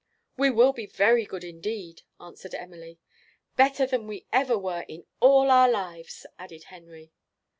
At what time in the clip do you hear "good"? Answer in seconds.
1.27-1.43